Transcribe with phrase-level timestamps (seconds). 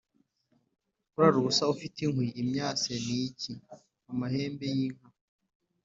[1.11, 5.07] Kurara ubusa ufite inkwi (imyase) ni iki ?-Amahembe y'inka.